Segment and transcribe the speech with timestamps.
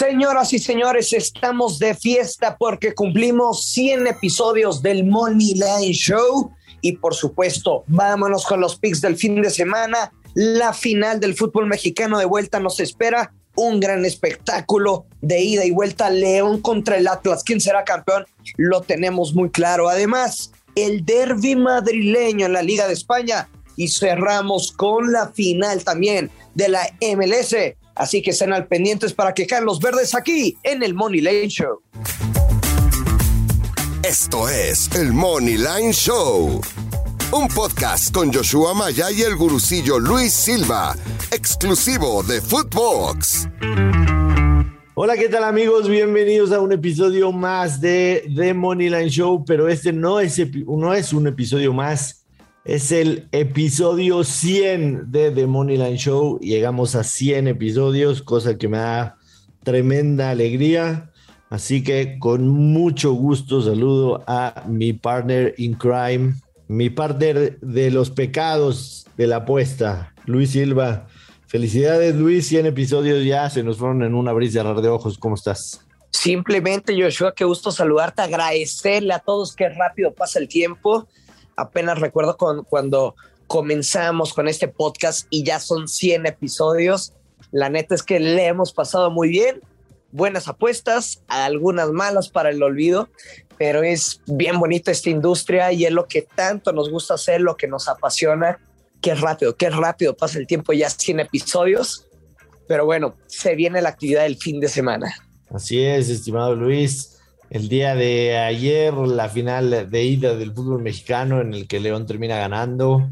[0.00, 6.50] Señoras y señores, estamos de fiesta porque cumplimos 100 episodios del Money Line Show
[6.80, 10.10] y por supuesto, vámonos con los picks del fin de semana.
[10.32, 13.34] La final del fútbol mexicano de vuelta nos espera.
[13.56, 16.08] Un gran espectáculo de ida y vuelta.
[16.08, 17.44] León contra el Atlas.
[17.44, 18.24] ¿Quién será campeón?
[18.56, 19.90] Lo tenemos muy claro.
[19.90, 23.50] Además, el derby madrileño en la Liga de España.
[23.76, 27.54] Y cerramos con la final también de la MLS.
[27.94, 31.48] Así que estén al pendientes para que caen los verdes aquí en el Money Lane
[31.48, 31.80] Show.
[34.02, 36.60] Esto es el Money Line Show,
[37.32, 40.96] un podcast con Joshua Maya y el gurucillo Luis Silva,
[41.30, 43.46] exclusivo de Footbox.
[44.94, 45.88] Hola, ¿qué tal amigos?
[45.88, 50.94] Bienvenidos a un episodio más de The Money Line Show, pero este no es, no
[50.94, 52.19] es un episodio más,
[52.64, 56.38] es el episodio 100 de The Money Line Show.
[56.40, 59.16] Llegamos a 100 episodios, cosa que me da
[59.62, 61.10] tremenda alegría.
[61.48, 66.34] Así que con mucho gusto saludo a mi partner in crime,
[66.68, 71.08] mi partner de los pecados de la apuesta, Luis Silva.
[71.46, 75.18] Felicidades Luis, 100 episodios ya, se nos fueron en un abrir y cerrar de ojos.
[75.18, 75.84] ¿Cómo estás?
[76.10, 81.08] Simplemente Joshua, qué gusto saludarte, agradecerle a todos qué rápido pasa el tiempo.
[81.60, 83.14] Apenas recuerdo cuando
[83.46, 87.12] comenzamos con este podcast y ya son 100 episodios.
[87.50, 89.60] La neta es que le hemos pasado muy bien
[90.12, 93.08] buenas apuestas, algunas malas para el olvido,
[93.58, 97.56] pero es bien bonita esta industria y es lo que tanto nos gusta hacer, lo
[97.56, 98.58] que nos apasiona.
[99.00, 102.06] Qué rápido, qué rápido pasa el tiempo, ya 100 episodios,
[102.68, 105.14] pero bueno, se viene la actividad del fin de semana.
[105.50, 107.19] Así es, estimado Luis.
[107.50, 112.06] El día de ayer, la final de ida del fútbol mexicano en el que León
[112.06, 113.10] termina ganando.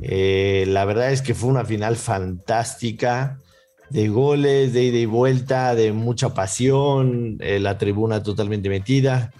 [0.00, 3.40] Eh, la verdad es que fue una final fantástica
[3.88, 9.32] de goles, de ida y vuelta, de mucha pasión, eh, la tribuna totalmente metida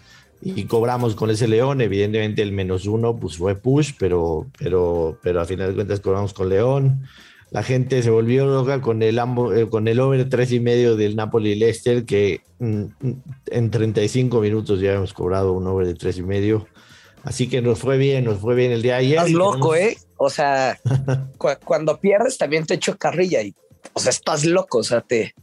[0.43, 1.81] y cobramos con ese León.
[1.81, 6.35] Evidentemente el menos uno pues fue push, pero, pero, pero a final de cuentas cobramos
[6.35, 7.03] con León.
[7.51, 11.17] La gente se volvió loca con el, eh, con el over tres y medio del
[11.17, 12.85] Napoli Leicester, que mm,
[13.47, 16.69] en 35 minutos ya hemos cobrado un over de tres y medio.
[17.25, 19.19] Así que nos fue bien, nos fue bien el día de ayer.
[19.19, 19.99] Estás loco, ¿eh?
[20.17, 20.79] O sea,
[21.65, 23.55] cuando pierdes también te echo carrilla y
[23.93, 25.35] o sea, estás loco, o sea, te,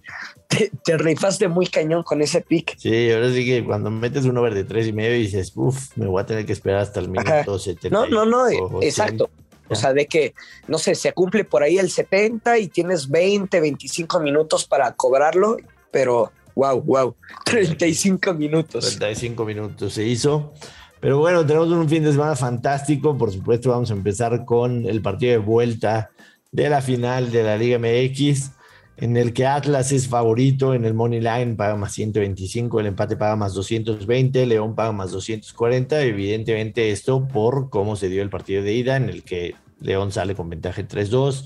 [0.83, 2.77] te, rifaste muy cañón con ese pick.
[2.77, 5.95] Sí, ahora sí que cuando metes un over de tres y medio y dices, uff,
[5.97, 7.89] me voy a tener que esperar hasta el minuto 70.
[7.89, 9.29] No, no, no, exacto.
[9.69, 10.33] O sea, de que,
[10.67, 15.57] no sé, se cumple por ahí el 70 y tienes 20, 25 minutos para cobrarlo,
[15.91, 18.85] pero wow, wow, 35 minutos.
[18.97, 20.53] 35 minutos se hizo.
[20.99, 23.17] Pero bueno, tenemos un fin de semana fantástico.
[23.17, 26.09] Por supuesto, vamos a empezar con el partido de vuelta
[26.51, 28.51] de la final de la Liga MX,
[28.97, 33.15] en el que Atlas es favorito, en el Money Line paga más 125, el empate
[33.15, 38.63] paga más 220, León paga más 240, evidentemente esto por cómo se dio el partido
[38.63, 41.45] de ida, en el que León sale con ventaja 3-2.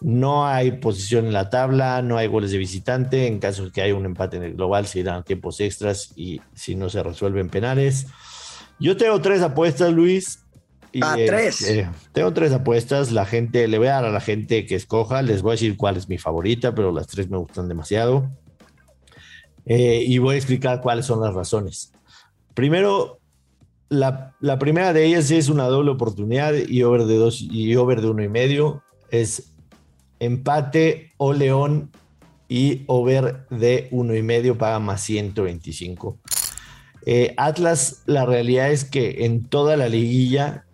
[0.00, 3.26] No hay posición en la tabla, no hay goles de visitante.
[3.26, 6.40] En caso de que haya un empate en el global, se irán tiempos extras y
[6.54, 8.06] si no se resuelven penales.
[8.78, 10.43] Yo tengo tres apuestas, Luis.
[11.02, 11.62] Ah, tres.
[11.68, 13.12] Eh, tengo tres apuestas.
[13.12, 15.22] La gente, le voy a dar a la gente que escoja.
[15.22, 18.30] Les voy a decir cuál es mi favorita, pero las tres me gustan demasiado.
[19.66, 21.92] Eh, y voy a explicar cuáles son las razones.
[22.54, 23.20] Primero,
[23.88, 28.08] la, primera de ellas es una doble oportunidad y over de dos y over de
[28.08, 28.82] uno y medio.
[29.10, 29.52] Es
[30.20, 31.90] empate o León
[32.48, 36.18] y over de uno y medio paga más 125.
[37.06, 40.64] Eh, Atlas, la realidad es que en toda la liguilla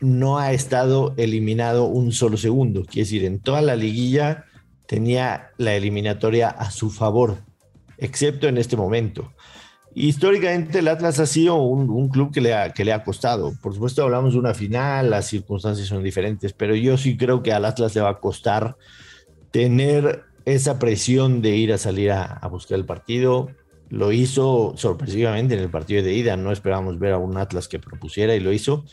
[0.00, 2.84] no ha estado eliminado un solo segundo.
[2.84, 4.44] Quiere decir, en toda la liguilla
[4.86, 7.38] tenía la eliminatoria a su favor,
[7.98, 9.32] excepto en este momento.
[9.94, 13.54] Históricamente el Atlas ha sido un, club que le, ha, costado.
[13.62, 17.52] Por supuesto hablamos de una final, las circunstancias son diferentes, pero yo sí creo que
[17.52, 18.76] al Atlas le va a costar
[19.50, 23.48] tener esa presión de ir a salir a, a buscar el partido.
[23.88, 27.78] Lo hizo sorpresivamente en el partido de ida, no esperábamos ver a un Atlas que
[27.78, 28.84] propusiera y lo hizo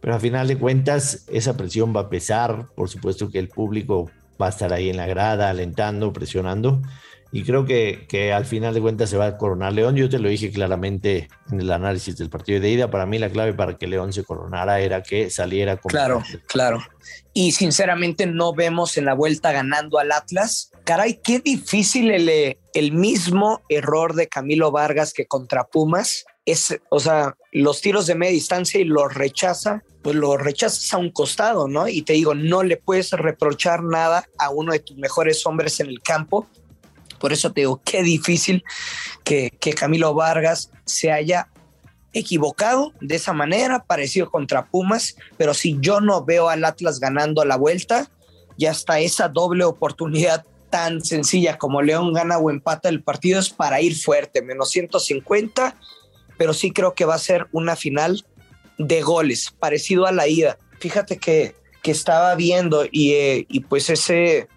[0.00, 4.10] pero a final de cuentas esa presión va a pesar, por supuesto que el público
[4.40, 6.80] va a estar ahí en la grada, alentando, presionando,
[7.30, 9.96] y creo que, que, al final de cuentas se va a coronar León.
[9.96, 12.90] Yo te lo dije claramente en el análisis del partido de ida.
[12.90, 15.90] Para mí la clave para que León se coronara era que saliera con...
[15.90, 16.82] Claro, claro.
[17.34, 20.70] Y sinceramente no vemos en la vuelta ganando al Atlas.
[20.88, 26.98] Caray, qué difícil el, el mismo error de Camilo Vargas que contra Pumas es, o
[26.98, 31.68] sea, los tiros de media distancia y los rechaza, pues lo rechazas a un costado,
[31.68, 31.88] ¿no?
[31.88, 35.88] Y te digo, no le puedes reprochar nada a uno de tus mejores hombres en
[35.88, 36.46] el campo,
[37.20, 38.64] Por eso te digo, qué difícil
[39.24, 41.50] que, que Camilo Vargas se haya
[42.14, 47.44] equivocado de esa manera, parecido contra Pumas, pero si yo no veo al Atlas ganando
[47.44, 48.10] la vuelta,
[48.56, 53.50] ya está esa doble oportunidad tan sencilla como León gana o empata el partido es
[53.50, 55.76] para ir fuerte, menos 150,
[56.36, 58.24] pero sí creo que va a ser una final
[58.78, 60.58] de goles, parecido a la ida.
[60.78, 64.48] Fíjate que, que estaba viendo y, eh, y pues ese,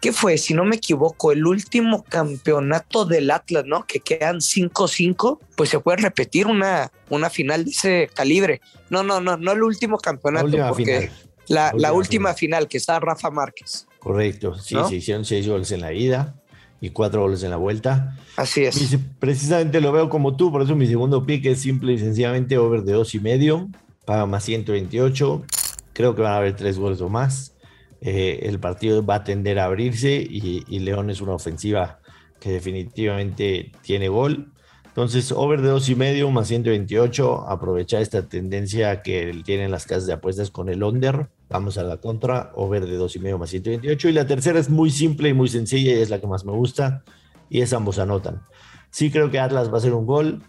[0.00, 0.38] ¿qué fue?
[0.38, 3.86] Si no me equivoco, el último campeonato del Atlas, ¿no?
[3.86, 8.60] Que quedan 5-5, pues se puede repetir una, una final de ese calibre.
[8.90, 11.30] No, no, no, no el último campeonato, La última porque final.
[11.48, 13.85] la, La la última última final que está Rafa Márquez.
[14.06, 14.88] Correcto, sí, ¿No?
[14.88, 16.36] se hicieron seis goles en la ida
[16.80, 18.16] y cuatro goles en la vuelta.
[18.36, 18.92] Así es.
[18.92, 22.56] Y precisamente lo veo como tú, por eso mi segundo pick es simple y sencillamente
[22.56, 23.68] over de dos y medio,
[24.04, 25.44] paga más 128.
[25.92, 27.56] Creo que van a haber tres goles o más.
[28.00, 31.98] Eh, el partido va a tender a abrirse y, y León es una ofensiva
[32.38, 34.52] que definitivamente tiene gol.
[34.86, 40.06] Entonces, over de dos y medio más 128, aprovechar esta tendencia que tienen las casas
[40.06, 41.28] de apuestas con el under.
[41.48, 44.08] Vamos a la contra, over de dos y medio más 128.
[44.08, 46.52] Y la tercera es muy simple y muy sencilla y es la que más me
[46.52, 47.04] gusta
[47.48, 48.42] y es ambos anotan.
[48.90, 50.42] Sí creo que Atlas va a hacer un gol,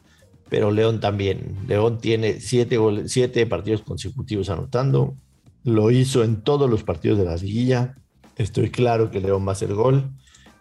[0.49, 1.57] pero León también.
[1.67, 5.15] León tiene siete, goles, siete partidos consecutivos anotando.
[5.63, 7.95] Lo hizo en todos los partidos de la liguilla.
[8.35, 10.11] Estoy claro que León va a hacer gol.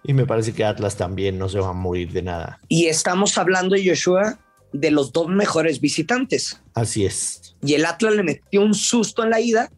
[0.02, 2.60] Y me parece que Atlas también no se va a morir de nada.
[2.68, 4.38] Y estamos hablando, Joshua,
[4.72, 6.60] de los dos mejores visitantes.
[6.74, 7.56] Así es.
[7.62, 9.70] Y el Atlas le metió un susto en la ida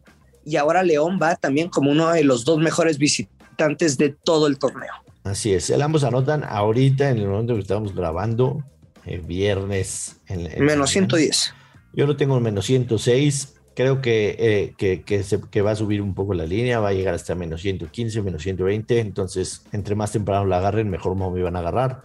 [0.48, 4.58] y ahora León va también como uno de los dos mejores visitantes de todo el
[4.58, 4.92] torneo.
[5.24, 5.68] Así es.
[5.70, 8.64] El ambos anotan ahorita en el momento que estamos grabando,
[9.04, 10.20] el viernes.
[10.26, 11.54] En, en Menos 110.
[11.92, 13.56] Yo lo tengo en menos 106.
[13.74, 16.88] Creo que, eh, que, que, se, que, va a subir un poco la línea, va
[16.88, 18.98] a llegar hasta menos 115, menos 120.
[18.98, 22.02] Entonces, entre más temprano la agarren, mejor me van a agarrar.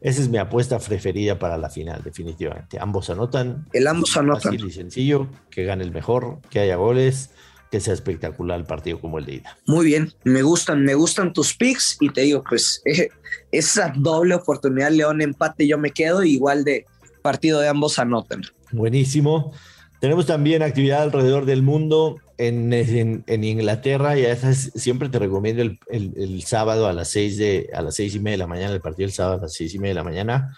[0.00, 2.78] Esa es mi apuesta preferida para la final, definitivamente.
[2.78, 3.66] Ambos anotan.
[3.72, 4.52] El ambos anotan.
[4.52, 7.30] Fácil y sencillo, que gane el mejor, que haya goles,
[7.76, 9.58] que sea espectacular el partido como el de ida.
[9.66, 13.10] Muy bien, me gustan, me gustan tus picks y te digo, pues eh,
[13.52, 16.86] esa doble oportunidad, León empate, yo me quedo igual de
[17.20, 18.42] partido de ambos anotan.
[18.72, 19.52] Buenísimo.
[20.00, 25.18] Tenemos también actividad alrededor del mundo en, en, en Inglaterra y a esas siempre te
[25.18, 28.38] recomiendo el, el, el, sábado a las seis de a las seis y media de
[28.38, 30.56] la mañana, el partido el sábado a las seis y media de la mañana,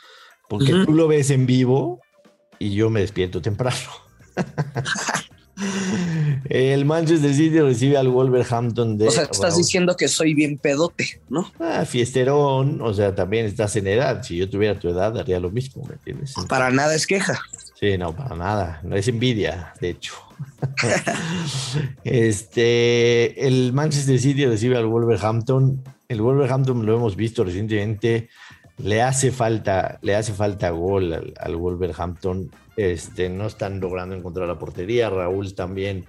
[0.48, 0.86] porque uh -huh.
[0.86, 2.00] tú lo ves en vivo
[2.58, 3.76] y yo me despierto temprano.
[6.48, 9.08] el Manchester City recibe al Wolverhampton de.
[9.08, 11.52] O sea, estás diciendo que soy bien pedote, ¿no?
[11.60, 14.22] Ah, fiesterón, o sea, también estás en edad.
[14.22, 16.30] Si yo tuviera tu edad, haría lo mismo, ¿me entiendes?
[16.30, 17.38] Entonces, para nada es queja.
[17.78, 18.80] Sí, no, para nada.
[18.82, 20.14] No es envidia, de hecho.
[22.04, 25.84] este, el Manchester City recibe al Wolverhampton.
[26.08, 28.30] El Wolverhampton lo hemos visto recientemente.
[28.78, 32.50] Le hace falta, le hace falta gol al, al Wolverhampton.
[32.76, 35.10] Este, no están logrando encontrar la portería.
[35.10, 36.06] Raúl también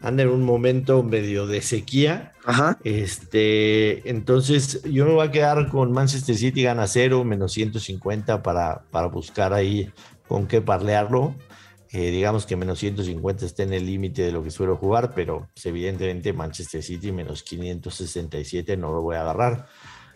[0.00, 2.32] anda en un momento medio de sequía.
[2.44, 2.78] Ajá.
[2.84, 8.82] Este, entonces yo me voy a quedar con Manchester City gana cero, menos 150 para,
[8.90, 9.92] para buscar ahí
[10.26, 11.34] con qué parlearlo.
[11.92, 15.48] Eh, digamos que menos 150 está en el límite de lo que suelo jugar, pero
[15.52, 19.66] pues, evidentemente Manchester City menos 567 no lo voy a agarrar.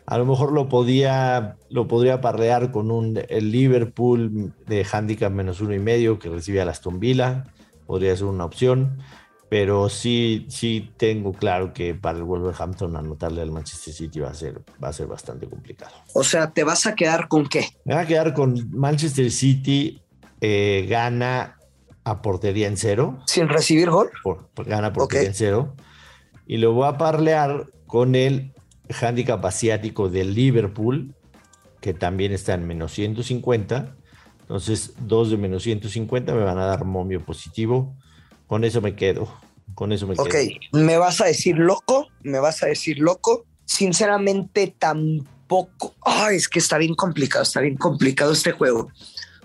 [0.07, 5.61] A lo mejor lo podía, lo podría parlear con un el Liverpool de handicap menos
[5.61, 7.47] uno y medio que recibe a Aston Villa,
[7.87, 8.99] podría ser una opción,
[9.49, 14.35] pero sí, sí tengo claro que para el Wolverhampton anotarle al Manchester City va a
[14.35, 15.95] ser, va a ser bastante complicado.
[16.15, 17.69] O sea, ¿te vas a quedar con qué?
[17.85, 20.03] Me voy a quedar con Manchester City
[20.41, 21.59] eh, gana
[22.05, 23.19] a portería en cero.
[23.27, 24.11] ¿Sin recibir gol?
[24.23, 25.29] Por, por, gana portería okay.
[25.29, 25.75] en cero.
[26.47, 28.53] Y lo voy a parlear con el
[29.01, 31.15] handicap asiático del Liverpool,
[31.81, 33.95] que también está en menos 150.
[34.41, 37.97] Entonces, dos de menos 150 me van a dar momio positivo.
[38.47, 39.29] Con eso me quedo.
[39.75, 40.49] Con eso me Ok, quedo.
[40.73, 43.45] me vas a decir loco, me vas a decir loco.
[43.65, 45.95] Sinceramente, tampoco.
[46.03, 48.91] Ay, es que está bien complicado, está bien complicado este juego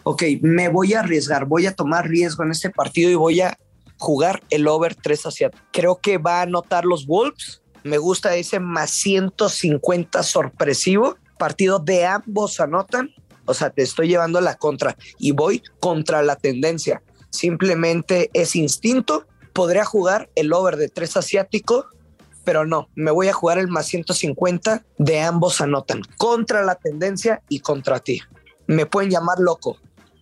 [0.04, 3.58] ok, me voy a arriesgar, voy a tomar riesgo en este partido y voy a
[3.98, 5.52] jugar el over 3 hacia.
[5.72, 7.62] Creo que va a anotar los Wolves.
[7.84, 11.18] Me gusta ese más 150 sorpresivo.
[11.38, 13.12] Partido de ambos anotan.
[13.46, 17.02] O sea, te estoy llevando a la contra y voy contra la tendencia.
[17.30, 19.26] Simplemente es instinto.
[19.54, 21.88] Podría jugar el over de 3 asiático,
[22.44, 26.02] pero no, me voy a jugar el más 150 de ambos anotan.
[26.18, 28.22] Contra la tendencia y contra ti.
[28.68, 29.78] Me pueden llamar loco,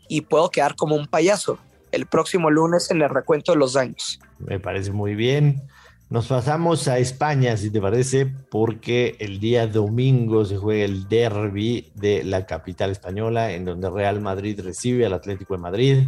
[0.08, 1.60] y puedo quedar como un payaso
[1.92, 4.20] el próximo lunes en el recuento de los daños.
[4.40, 5.64] Me parece muy bien.
[6.10, 11.92] Nos pasamos a España, si te parece, porque el día domingo se juega el derby
[11.96, 16.08] de la capital española, en donde Real Madrid recibe al Atlético de Madrid.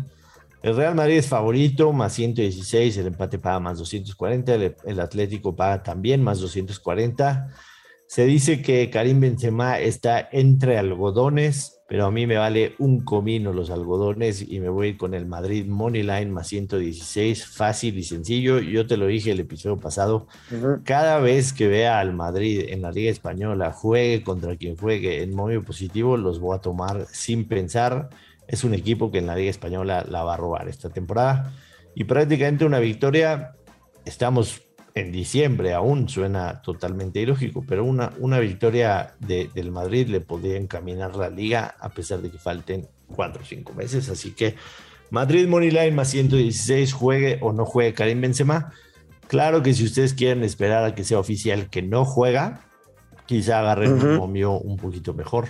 [0.61, 5.55] El Real Madrid es favorito, más 116, el empate paga más 240, el, el Atlético
[5.55, 7.49] paga también más 240.
[8.07, 13.53] Se dice que Karim Benzema está entre algodones, pero a mí me vale un comino
[13.53, 18.59] los algodones y me voy con el Madrid Moneyline más 116, fácil y sencillo.
[18.59, 20.27] Yo te lo dije el episodio pasado,
[20.83, 25.35] cada vez que vea al Madrid en la Liga Española, juegue contra quien juegue en
[25.35, 28.09] modo positivo, los voy a tomar sin pensar.
[28.49, 31.53] Es un equipo que en la Liga Española la va a robar esta temporada
[31.93, 33.55] y prácticamente una victoria.
[34.05, 34.63] Estamos
[34.95, 41.15] en diciembre aún suena totalmente ilógico, pero una, una victoria del Madrid le podría encaminar
[41.15, 44.09] la liga a pesar de que falten cuatro o cinco meses.
[44.09, 44.55] Así que
[45.11, 48.73] Madrid Moneyline más 116, juegue o no juegue Karim Benzema.
[49.27, 52.65] Claro que si ustedes quieren esperar a que sea oficial que no juega,
[53.27, 55.49] quizá agarren un momio un poquito mejor.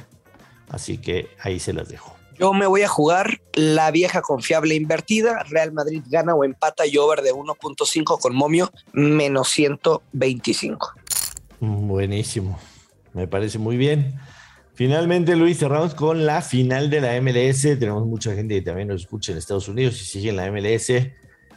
[0.68, 2.19] Así que ahí se las dejo.
[2.40, 5.44] Yo me voy a jugar la vieja confiable invertida.
[5.50, 10.94] Real Madrid gana o empata y over de 1.5 con momio menos 125.
[11.60, 12.58] Buenísimo.
[13.14, 14.18] Me parece muy bien.
[14.74, 17.64] Finalmente, Luis, cerramos con la final de la MLS.
[17.78, 20.92] Tenemos mucha gente que también nos escucha en Estados Unidos y sigue en la MLS.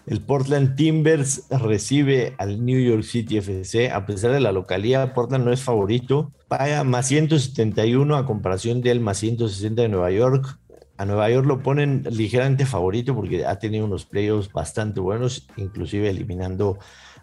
[0.05, 3.93] El Portland Timbers recibe al New York City FC.
[3.93, 6.33] A pesar de la localidad, Portland no es favorito.
[6.49, 10.59] Paga más 171 a comparación del más 160 de Nueva York.
[10.99, 16.11] A Nueva York lo ponen ligeramente favorito porque ha tenido unos playoffs bastante buenos, inclusive
[16.11, 16.79] eliminando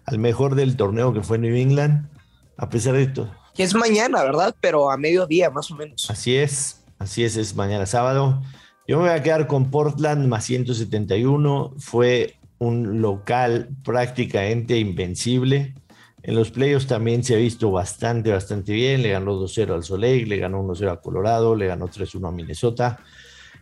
[0.05, 2.09] al mejor del torneo que fue New England,
[2.57, 3.33] a pesar de todo.
[3.53, 4.55] Que es mañana, ¿verdad?
[4.59, 6.09] Pero a mediodía más o menos.
[6.09, 8.41] Así es, así es, es mañana sábado.
[8.87, 11.75] Yo me voy a quedar con Portland más 171.
[11.77, 15.75] Fue un local prácticamente invencible.
[16.23, 19.03] En los playoffs también se ha visto bastante, bastante bien.
[19.03, 22.99] Le ganó 2-0 al Soleil, le ganó 1-0 a Colorado, le ganó 3-1 a Minnesota.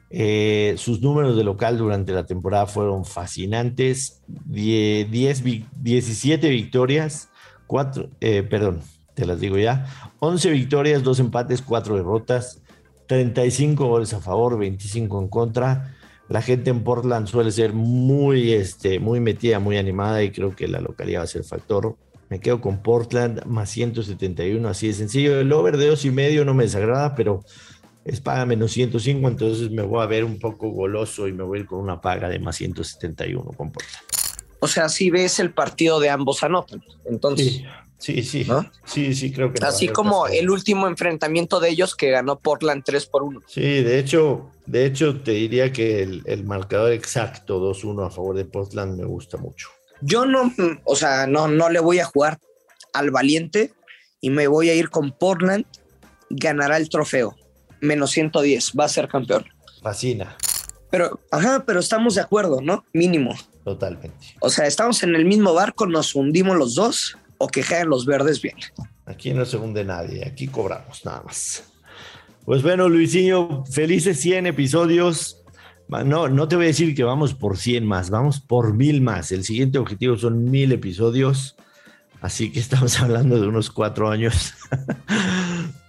[0.10, 4.22] Eh, sus números de local durante la temporada fueron fascinantes.
[4.28, 7.30] 10, 17 victorias,
[7.68, 8.82] 4, eh, perdón,
[9.14, 9.86] te las digo ya.
[10.20, 12.62] 11 victorias, 2 empates, 4 derrotas,
[13.08, 15.94] 35 goles a favor, 25 en contra.
[16.30, 20.68] La gente en Portland suele ser muy, este, muy metida, muy animada y creo que
[20.68, 21.96] la localidad va a ser factor.
[22.30, 25.40] Me quedo con Portland más 171, así de sencillo.
[25.40, 27.46] El over de dos y medio no me desagrada, pero
[28.08, 31.60] es paga menos 105, entonces me voy a ver un poco goloso y me voy
[31.60, 34.06] a ir con una paga de más 171 con Portland.
[34.60, 37.64] O sea, si ves el partido de ambos anotan, entonces.
[38.00, 38.46] Sí, sí,
[38.86, 39.64] sí, sí, creo que.
[39.66, 43.42] Así como el último enfrentamiento de ellos que ganó Portland 3 por 1.
[43.46, 48.38] Sí, de hecho, de hecho te diría que el, el marcador exacto 2-1 a favor
[48.38, 49.68] de Portland me gusta mucho.
[50.02, 50.54] Yo no,
[50.86, 52.40] o sea, no, no le voy a jugar
[52.94, 53.74] al valiente
[54.22, 55.66] y me voy a ir con Portland,
[56.30, 57.36] ganará el trofeo
[57.82, 59.46] menos 110, va a ser campeón.
[59.82, 60.36] Fascina.
[60.90, 62.86] Pero, ajá, pero estamos de acuerdo, ¿no?
[62.94, 63.36] Mínimo.
[63.64, 64.18] Totalmente.
[64.40, 68.06] O sea, estamos en el mismo barco, nos hundimos los dos o que caen los
[68.06, 68.56] verdes bien.
[69.06, 71.64] Aquí no se hunde nadie, aquí cobramos nada más.
[72.46, 75.44] Pues bueno, Luisinho, felices 100 episodios.
[75.90, 79.32] No, no te voy a decir que vamos por 100 más, vamos por mil más.
[79.32, 81.56] El siguiente objetivo son mil episodios.
[82.22, 84.54] Así que estamos hablando de unos cuatro años.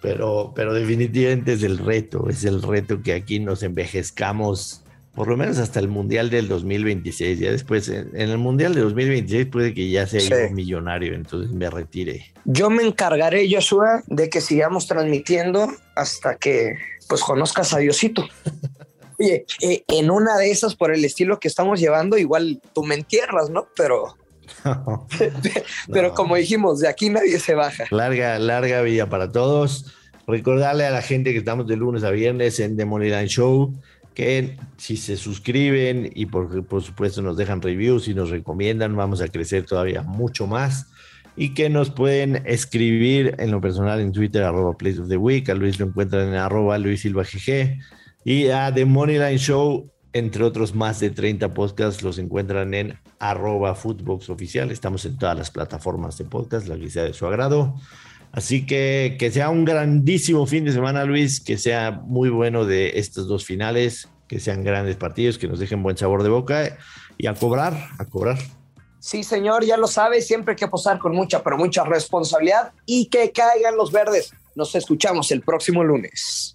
[0.02, 4.82] Pero, pero definitivamente es el reto, es el reto que aquí nos envejezcamos
[5.18, 7.40] por lo menos hasta el Mundial del 2026.
[7.40, 11.68] Ya después, en, el Mundial del 2026 puede que ya sea un millonario, entonces me
[11.68, 12.32] retire.
[12.44, 16.76] Yo me encargaré, Joshua, de que sigamos transmitiendo hasta que
[17.08, 18.28] pues conozcas a Diosito.
[19.18, 22.94] Oye, eh, en una de esas, por el estilo que estamos llevando, igual tú me
[22.94, 23.66] entierras, ¿no?
[23.74, 24.16] Pero
[25.92, 27.84] Pero como dijimos, de aquí nadie se baja.
[27.90, 29.94] Larga, larga vida para todos.
[30.26, 33.72] Recordarle a la gente que estamos de lunes a viernes en The Moneyline Show
[34.18, 39.20] que si se suscriben y por, por supuesto nos dejan reviews y nos recomiendan, vamos
[39.20, 40.88] a crecer todavía mucho más
[41.36, 45.48] y que nos pueden escribir en lo personal en Twitter, arroba Place of the Week,
[45.48, 47.78] a Luis lo encuentran en arroba Luis Silva GG
[48.24, 53.72] y a The Moneyline Show entre otros más de 30 podcasts los encuentran en arroba
[53.72, 54.70] Oficial.
[54.70, 57.74] Estamos en todas las plataformas de podcast, la que sea de su agrado.
[58.32, 62.98] Así que que sea un grandísimo fin de semana, Luis, que sea muy bueno de
[62.98, 66.78] estos dos finales, que sean grandes partidos, que nos dejen buen sabor de boca
[67.16, 68.38] y a cobrar, a cobrar.
[69.00, 73.06] Sí, señor, ya lo sabe, siempre hay que posar con mucha, pero mucha responsabilidad y
[73.06, 74.32] que caigan los verdes.
[74.54, 76.54] Nos escuchamos el próximo lunes.